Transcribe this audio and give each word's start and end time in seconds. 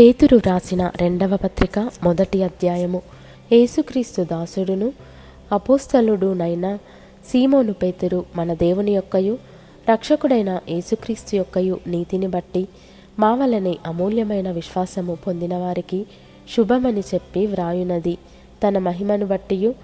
పేతురు 0.00 0.36
వ్రాసిన 0.36 0.90
రెండవ 0.96 1.36
పత్రిక 1.36 1.78
మొదటి 1.78 2.42
అధ్యాయము. 2.42 3.02
యేసుక్రీస్తు 3.52 4.22
దాసుడును 4.22 4.92
అపోస్తలుడునైన 5.52 6.78
సీమోను 7.24 7.72
పేతురు 7.72 8.24
మన 8.36 8.54
దేవుని 8.54 8.92
యొక్కయు 8.94 9.38
రక్షకుడైన 9.90 10.60
యేసుక్రీస్తు 10.68 11.36
యొక్కయు 11.36 11.78
నీతిని 11.86 12.26
బట్టి 12.26 12.68
మా 13.18 13.34
వలనే 13.34 13.78
అమూల్యమైన 13.86 14.50
విశ్వాసము 14.50 15.14
పొందిన 15.26 15.56
వారికి 15.56 16.06
శుభమని 16.56 17.00
చెప్పి 17.00 17.46
వ్రాయునది. 17.46 18.18
తన 18.64 18.78
మహిమను 18.78 19.26
బట్టియు 19.26 19.74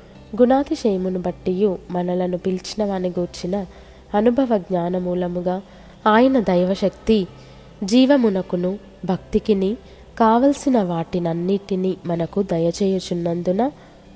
గుణాతిశయమును 0.41 1.19
బట్టియు 1.19 1.79
మనలను 1.91 2.39
పిలిచిన 2.39 2.85
వాని 2.85 3.09
గూర్చిన 3.09 3.67
అనుభవ 4.15 4.59
జ్ఞానమూలముగా 4.59 5.63
ఆయన 6.07 6.41
దైవశక్తి 6.41 7.27
జీవమునకును 7.85 8.79
భక్తికిని 9.05 9.77
కావలసిన 10.19 10.83
వాటినన్నిటినీ 10.83 11.97
మనకు 12.07 12.43
దయచేయుచున్నందున 12.43 13.63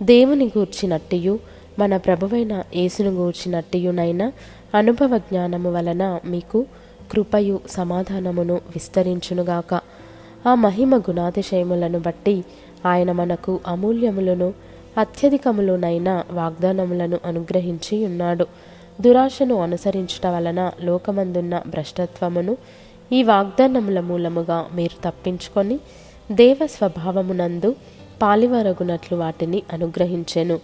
దేవుని 0.03 0.47
గూర్చినట్టియు 0.47 1.39
మన 1.79 1.97
ప్రభువైన 1.97 2.63
యేసును 2.77 3.11
గూర్చినట్టియునైనా 3.11 4.33
అనుభవ 4.75 5.19
జ్ఞానము 5.19 5.73
వలన 5.73 6.21
మీకు 6.25 6.67
కృపయు 7.13 7.61
సమాధానమును 7.71 8.55
విస్తరించునుగాక. 8.55 9.81
ఆ 10.47 10.55
మహిమ 10.55 10.99
గుణాతిశయములను 10.99 11.99
బట్టి 11.99 12.45
ఆయన 12.87 13.13
మనకు 13.13 13.61
అమూల్యములను 13.67 14.49
అత్యధికములునైన 14.99 16.25
వాగ్దానములను 16.33 17.19
అనుగ్రహించి 17.25 18.05
ఉన్నాడు 18.05 18.47
దురాశను 19.01 19.55
అనుసరించుట 19.63 20.27
వలన 20.27 20.61
లోకమందున్న 20.81 21.63
భ్రష్టత్వమును 21.67 22.57
ఈ 23.13 23.23
వాగ్దానముల 23.23 24.01
మూలముగా 24.01 24.71
మీరు 24.75 25.11
తప్పించుకొని 25.11 25.79
దేవ 26.33 26.59
స్వభావమునందు 26.67 27.75
పాలివరగునట్లు 28.23 29.17
వాటిని 29.17 29.63
అనుగ్రహించెను. 29.73 30.61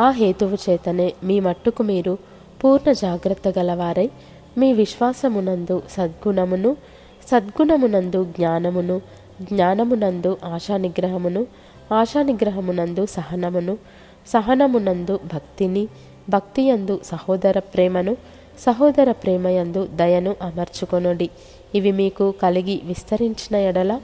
ఆ 0.00 0.10
హేతువు 0.10 0.56
చేతనే 0.70 1.14
మీ 1.24 1.40
మట్టుకు 1.40 1.82
మీరు 1.82 2.18
పూర్ణ 2.64 2.92
జాగ్రత్త 2.92 3.48
గలవారై 3.58 4.10
మీ 4.58 4.72
విశ్వాసమునందు 4.72 5.82
సద్గుణమును 5.90 6.76
సద్గుణమునందు 7.30 8.24
జ్ఞానమును 8.24 9.00
జ్ఞానమునందు 9.42 10.36
ఆశానిగ్రహమును 10.44 11.46
ఆశానిగ్రహమునందు 11.94 13.06
సహనమును 13.06 13.78
సహనమునందు 14.26 15.20
భక్తిని 15.34 15.88
భక్తియందు 16.30 17.00
సహోదర 17.04 17.58
ప్రేమను 17.58 18.16
సహోదర 18.58 19.12
ప్రేమయందు 19.12 19.88
దయను 19.94 20.36
అమర్చుకొనుడి. 20.42 21.30
ఇవి 21.74 21.92
మీకు 21.92 22.34
కలిగి 22.42 22.80
విస్తరించిన 22.84 23.56
ఎడల 23.56 24.00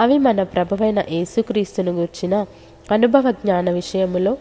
అవి 0.00 0.18
మన 0.18 0.42
ప్రభువైన 0.42 1.04
యేసుక్రీస్తును 1.10 1.92
గూర్చిన 1.92 2.46
అనుభవ 2.90 3.30
జ్ఞాన 3.30 3.70
విషయములో 3.70 4.36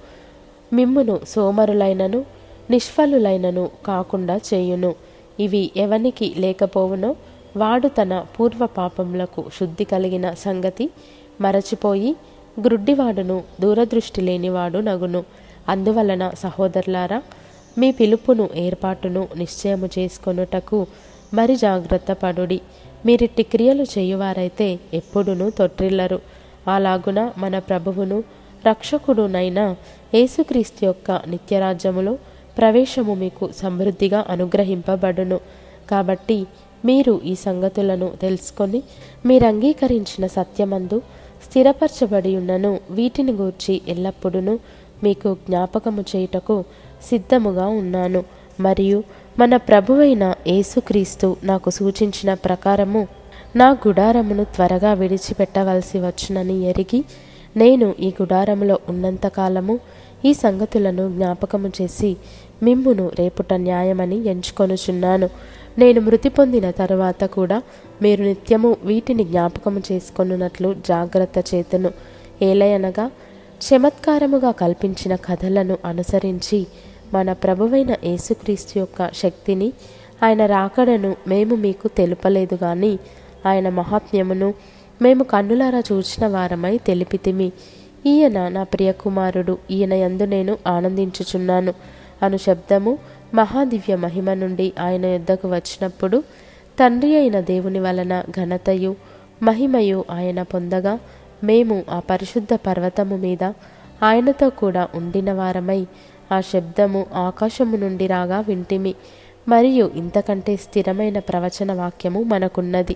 మిమ్మును 0.73 1.19
సోమరులైనను 1.29 2.25
నిష్ఫలులైనను 2.69 3.69
కాకుండా 3.85 4.39
చేయును. 4.53 4.95
ఇవి 5.39 5.71
ఎవనికి 5.77 6.35
లేకపోవునో 6.37 7.15
వాడు 7.57 7.87
తన 7.87 8.25
పూర్వ 8.39 8.65
పాపములకు 8.65 9.45
శుద్ధి 9.59 9.83
కలిగిన 9.83 10.33
సంగతి 10.33 10.89
మరచిపోయి 11.41 12.15
గ్రుడ్డివాడును 12.61 13.43
దూరదృష్టి 13.61 14.21
లేనివాడు 14.21 14.79
నగును. 14.79 15.23
అందువలన 15.69 16.31
సహోదరులారా 16.39 17.21
మీ 17.77 17.91
పిలుపును 17.91 18.49
ఏర్పాటును 18.55 19.27
నిశ్చయము 19.35 19.89
చేసుకొనుటకు 19.97 20.79
మరి 21.33 21.55
జాగ్రత్త 21.55 22.11
పడుడి. 22.13 22.59
మీరిట్టి 23.05 23.43
క్రియలు 23.43 23.85
చేయువారైతే 23.93 24.67
ఎప్పుడునూ 24.93 25.49
తొట్టిల్లరు. 25.49 26.19
అలాగున 26.67 27.19
మన 27.37 27.59
ప్రభువును 27.59 28.23
రక్షకుడునైన 28.67 29.59
యేసుక్రీస్తు 30.15 30.85
యొక్క 30.85 31.11
నిత్యరాజ్యములో 31.27 32.13
ప్రవేశము 32.57 33.13
మీకు 33.13 33.45
సమృద్ధిగా 33.61 34.25
అనుగ్రహింపబడును. 34.29 35.39
కాబట్టి 35.91 36.39
మీరు 36.85 37.13
ఈ 37.25 37.35
సంగతులను 37.47 38.07
తెలుసుకొని 38.21 38.79
మీరు 39.25 39.45
అంగీకరించిన 39.45 40.25
సత్యమందు 40.37 40.97
స్థిరపరచబడి 41.45 42.31
ఉన్నను 42.35 42.71
వీటిని 42.89 43.31
గూర్చి 43.31 43.81
ఎల్లప్పుడూ 43.87 44.53
మీకు 45.03 45.29
జ్ఞాపకము 45.47 46.03
చేయుటకు 46.11 46.55
సిద్ధముగా 47.03 47.67
ఉన్నాను. 47.67 48.23
మరియు 48.59 49.03
మన 49.39 49.57
ప్రభువైన 49.57 50.33
యేసుక్రీస్తు 50.47 51.35
నాకు 51.43 51.69
సూచించిన 51.69 52.33
ప్రకారము 52.33 53.07
నా 53.55 53.77
గుడారమును 53.87 54.43
త్వరగా 54.43 54.93
విడిచిపెట్టవలసి 54.93 55.99
వచ్చునని 55.99 56.61
ఎరిగి 56.61 57.05
నేను 57.57 57.95
ఈ 57.99 58.13
గుడారములో 58.21 58.79
ఉన్నంతకాలము 58.89 59.79
ఈ 60.25 60.33
సంగతులను 60.33 61.11
జ్ఞాపకము 61.11 61.71
చేసి 61.81 62.17
మిమ్మును 62.63 63.11
రేపుట 63.19 63.53
న్యాయమని 63.53 64.25
ఎంచుకొనుచున్నాను. 64.27 65.29
నేను 65.77 66.01
మృతి 66.01 66.29
పొందిన 66.29 66.71
తరువాత 66.71 67.23
కూడా 67.23 67.61
మీరు 68.01 68.23
నిత్యము 68.23 68.75
వీటిని 68.83 69.23
జ్ఞాపకము 69.23 69.81
చేసుకొనున్నట్లు 69.91 70.75
జాగ్రత్త 70.87 71.55
చేతును. 71.55 71.91
ఏలయనగా 72.41 73.11
చమత్కారముగా 73.65 74.51
కల్పించిన 74.51 75.15
కథలను 75.15 75.77
అనుసరించి 75.85 76.67
మన 77.15 77.29
ప్రభువైన 77.33 77.91
యేసుక్రీస్తు 78.03 78.73
యొక్క 78.79 79.09
శక్తిని 79.13 79.69
ఆయన 80.23 80.41
రాకడను 80.45 81.11
మేము 81.27 81.55
మీకు 81.55 81.87
తెలుపలేదు 81.99 82.55
కానీ 82.55 82.93
ఆయన 83.45 83.67
మహాత్మ్యమును 83.79 84.49
మేము 85.01 85.23
కన్నులారా 85.23 85.81
చూచిన 85.89 86.25
వారమై 86.27 86.73
తెలిపితిమి. 86.87 87.49
ఈయన 88.05 88.39
నా 88.47 88.63
ప్రియకుమారుడు 88.63 89.53
ఈయన 89.71 89.93
యందు 90.03 90.25
నేను 90.25 90.53
ఆనందించుచున్నాను. 90.67 91.71
అను 92.23 92.37
శబ్దము 92.37 92.91
మహాదివ్య 93.33 93.93
మహిమ 94.05 94.27
నుండి 94.33 94.67
ఆయన 94.79 95.05
యుద్ధకు 95.05 95.47
వచ్చినప్పుడు 95.47 96.17
తండ్రి 96.79 97.11
అయిన 97.15 97.37
దేవుని 97.49 97.79
వలన 97.79 98.13
ఘనతయు 98.35 98.91
మహిమయు 99.43 99.99
ఆయన 100.17 100.39
పొందగా 100.53 100.93
మేము 101.43 101.75
ఆ 101.89 101.99
పరిశుద్ధ 102.09 102.53
పర్వతము 102.67 103.15
మీద 103.17 103.43
ఆయనతో 104.03 104.47
కూడా 104.61 104.83
ఉండిన 104.99 105.29
వారమై 105.33 105.81
ఆ 106.31 106.41
శబ్దము 106.41 107.05
ఆకాశము 107.13 107.77
నుండి 107.77 108.07
రాగా 108.07 108.39
వింటిమి. 108.39 108.95
మరియు 109.47 109.91
ఇంతకంటే 109.95 110.55
స్థిరమైన 110.55 111.19
ప్రవచన 111.19 111.73
వాక్యము 111.73 112.23
మనకున్నది. 112.23 112.95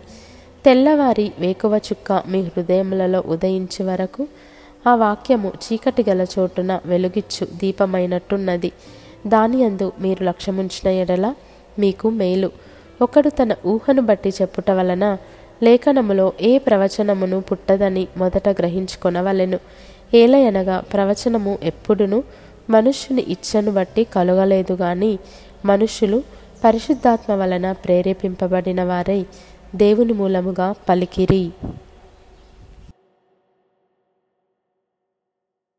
తెల్లవారి 0.66 1.32
వేకువ 1.40 1.76
చుక్క 1.78 2.24
మీ 2.28 2.42
హృదయములలో 2.42 3.24
ఉదయించే 3.28 3.86
వరకు 3.86 4.28
ఆ 4.88 4.96
వాక్యము 4.96 5.50
చీకటి 5.50 6.06
గల 6.10 6.26
చోటున 6.40 6.80
వెలుగిచ్చు 6.86 7.48
దీపమైనట్టున్నది. 7.56 8.72
దాని 9.28 9.64
అందు 9.64 9.92
మీరు 10.00 10.24
లక్ష్యముంచిన 10.24 10.88
ఎడల 10.92 11.34
మీకు 11.80 12.10
మేలు. 12.10 12.52
ఒకడు 13.02 13.30
తన 13.30 13.56
ఊహను 13.66 14.02
బట్టి 14.02 14.30
చెప్పుట 14.30 14.72
వలన 14.72 15.18
లేఖనములో 15.64 16.34
ఏ 16.42 16.58
ప్రవచనమును 16.58 17.42
పుట్టదని 17.42 18.08
మొదట 18.18 18.50
గ్రహించుకొనవలెను. 18.50 19.60
ఏలయనగా 20.14 20.84
ప్రవచనము 20.94 21.58
ఎప్పుడును 21.64 22.24
మనుష్యుని 22.70 23.22
ఇచ్చను 23.22 23.72
బట్టి 23.72 24.04
కలగలేదు 24.04 24.74
గాని 24.74 25.12
మనుష్యులు 25.66 26.24
పరిశుద్ధాత్మ 26.64 27.34
వలన 27.34 27.72
ప్రేరేపింపబడిన 27.72 28.84
వారై 28.84 29.26
దేవుని 29.76 30.14
మూలముగా 30.14 30.76
పలికిరి. 30.90 31.44